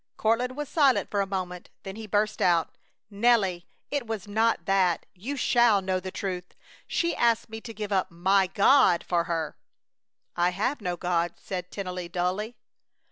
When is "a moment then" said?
1.21-1.95